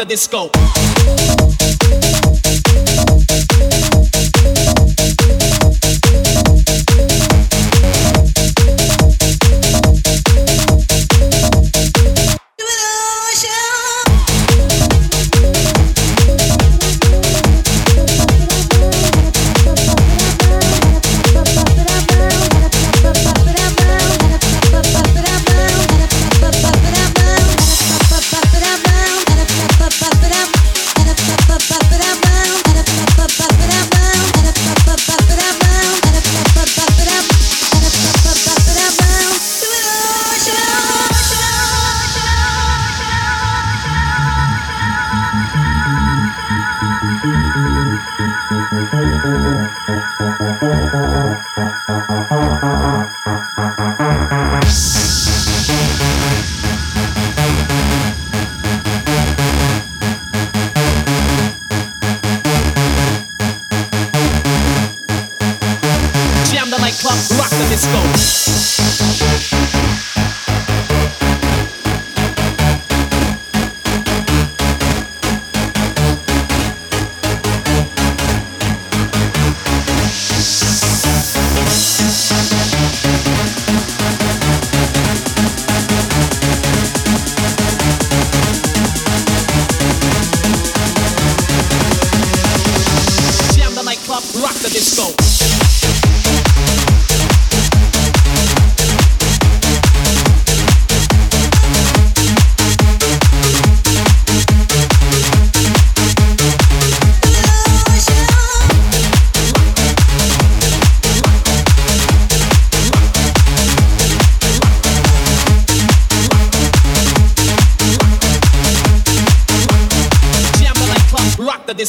[0.00, 0.59] the disco.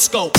[0.02, 0.31] Disco.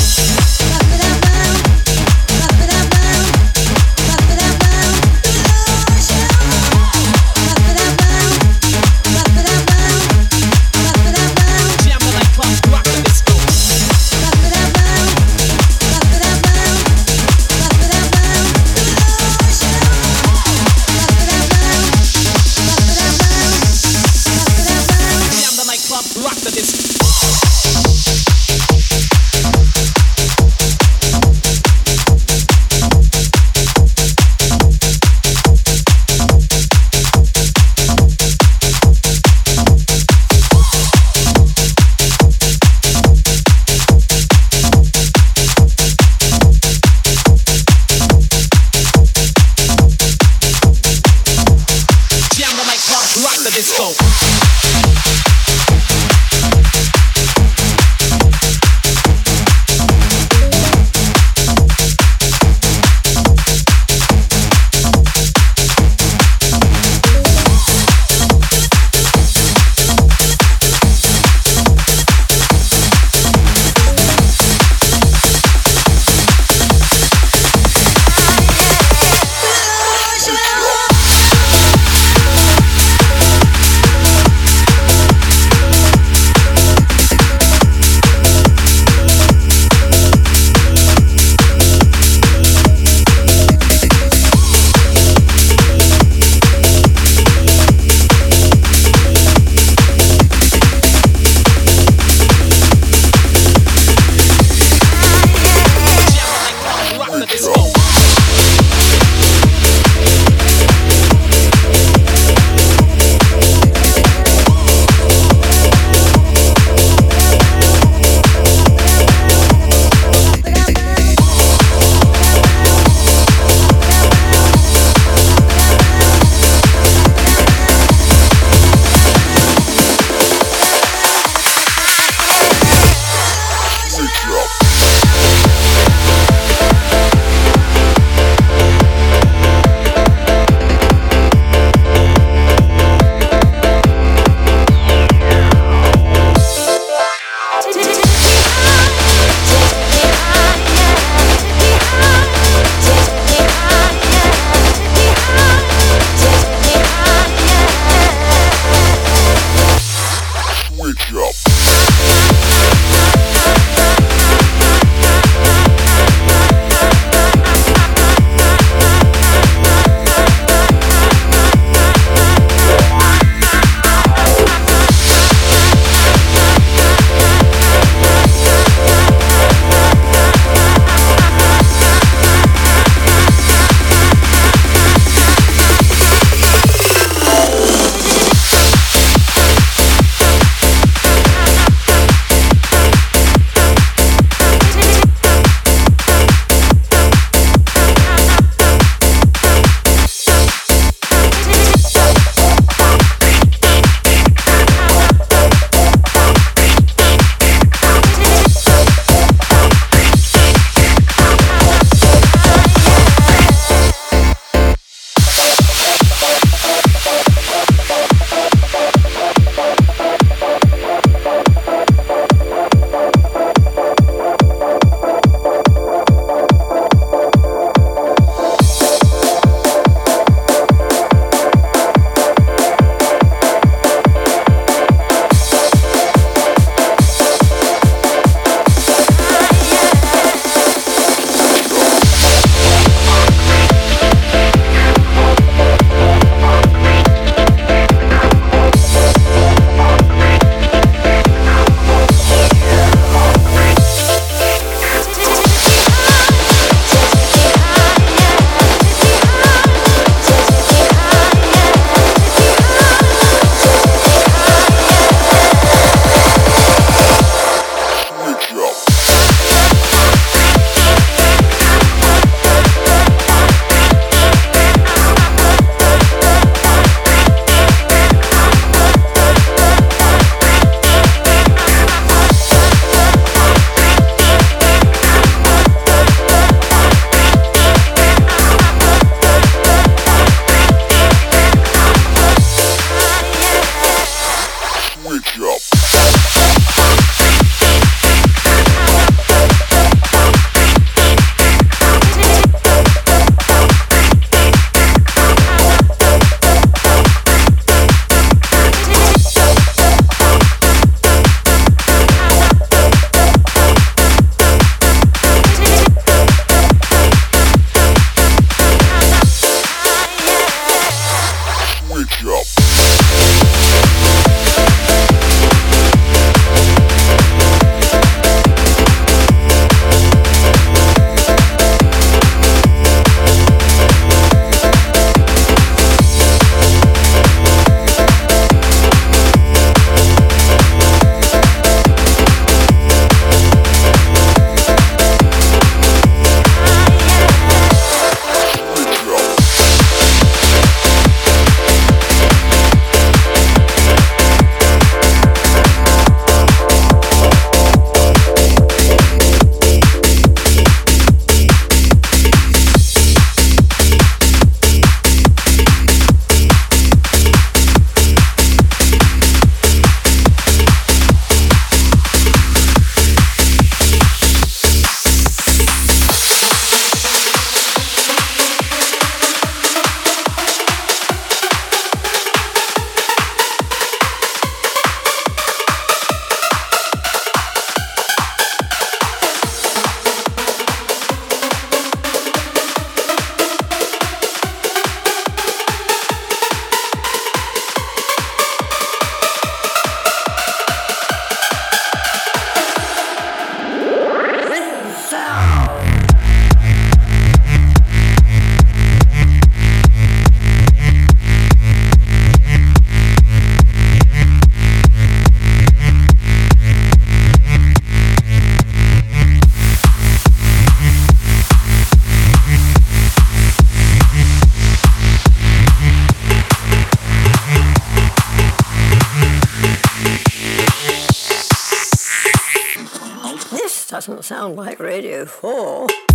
[434.23, 436.12] Sound like Radio 4.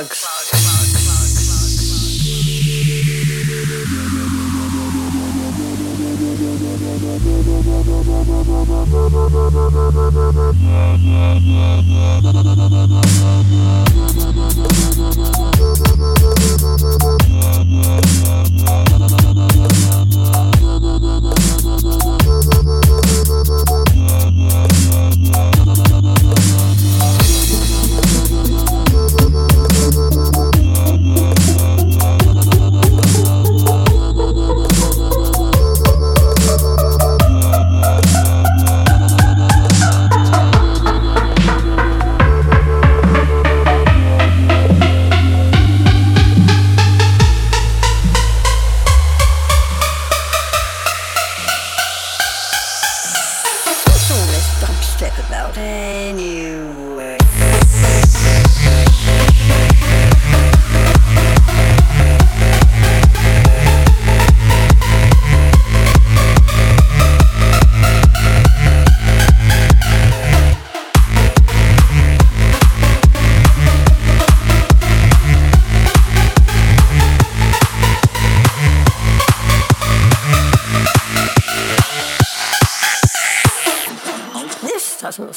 [0.00, 0.29] Earplugs.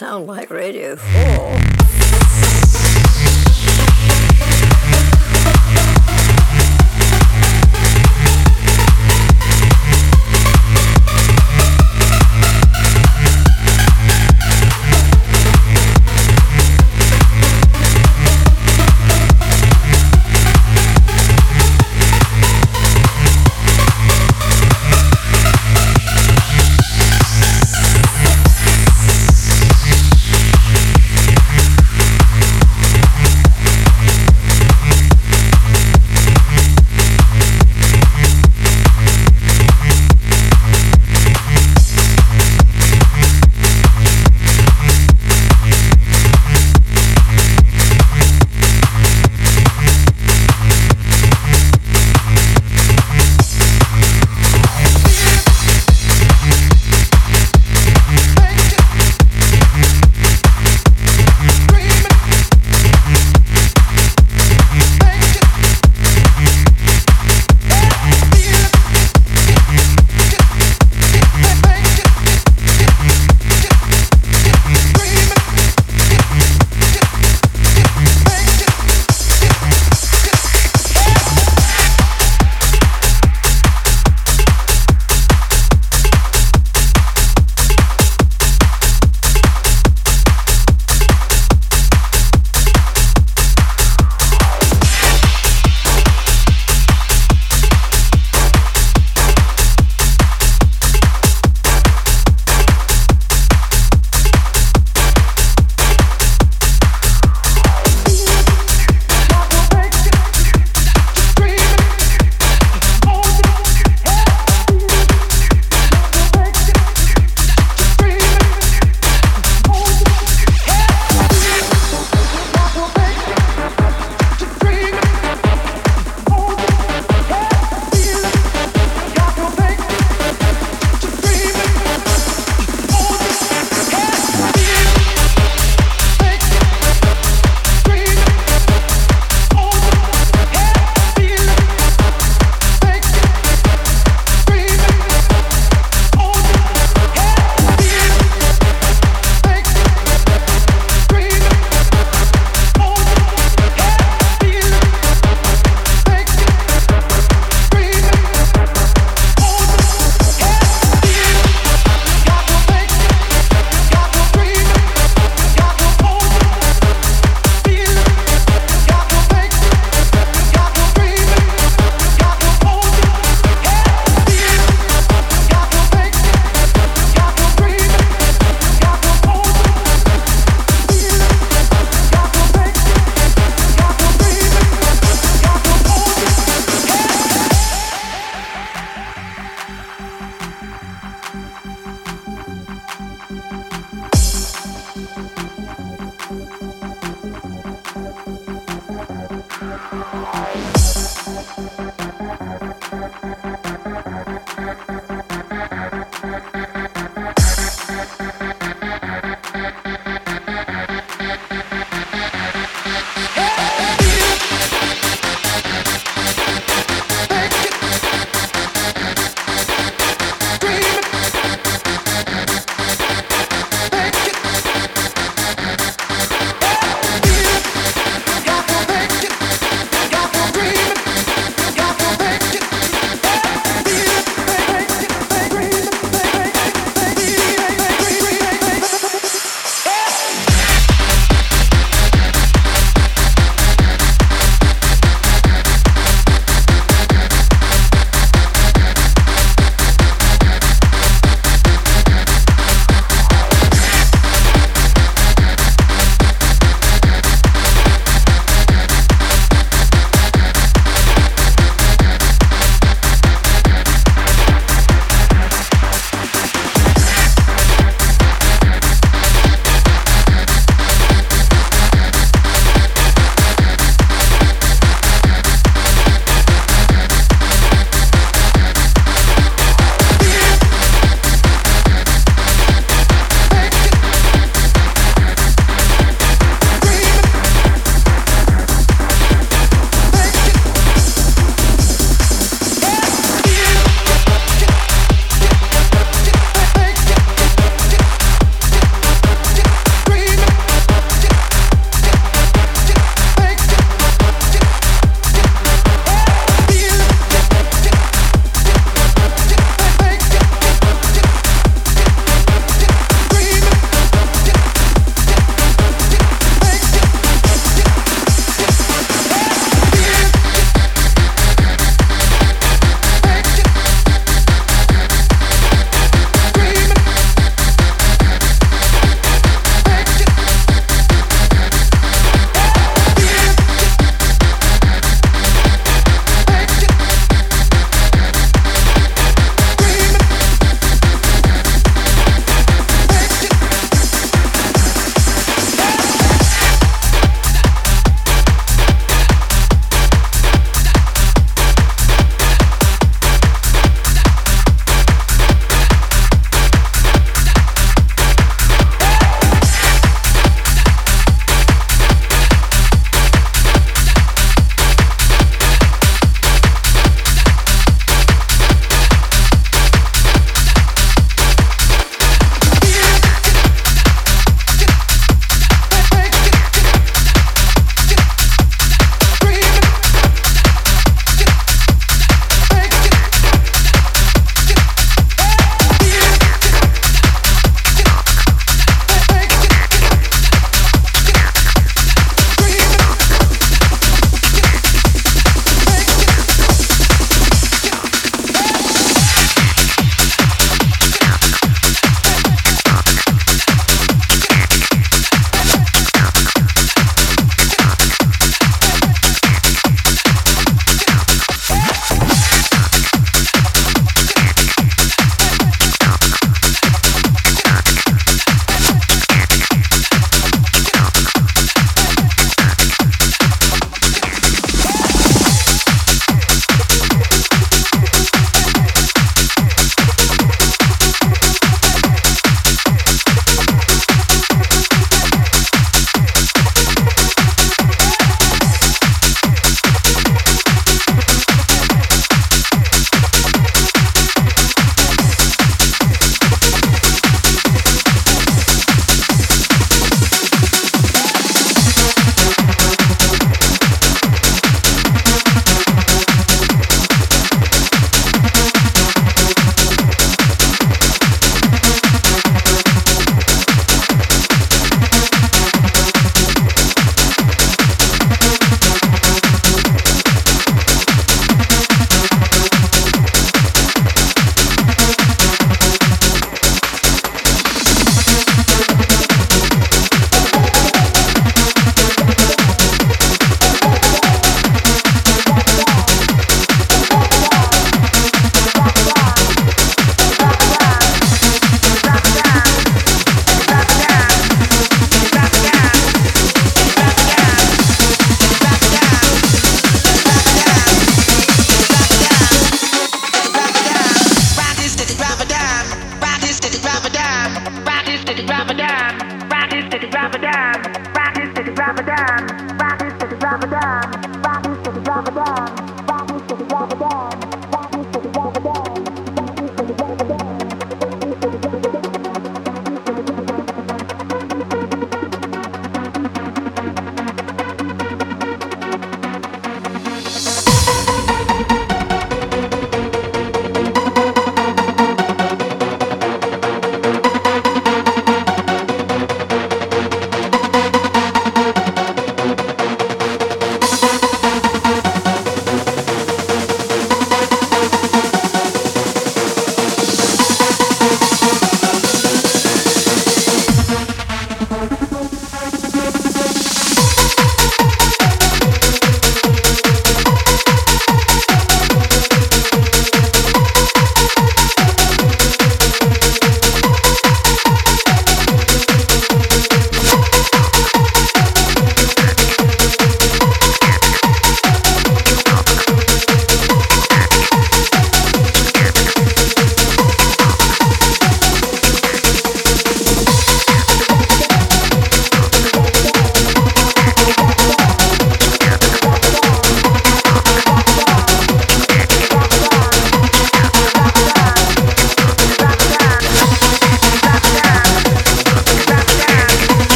[0.00, 1.99] Sound like Radio 4.